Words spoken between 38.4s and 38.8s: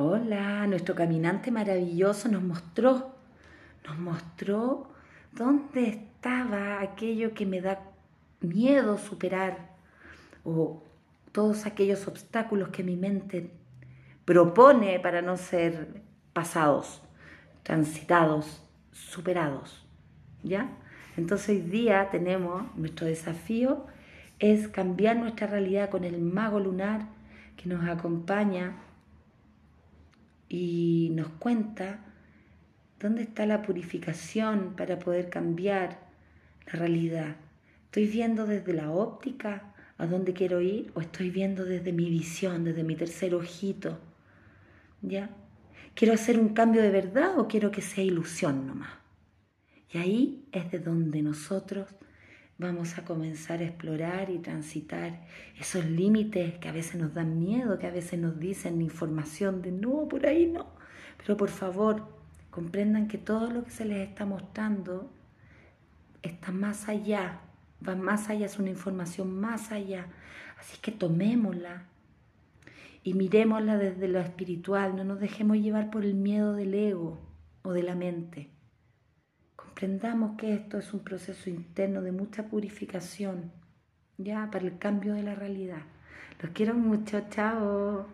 desde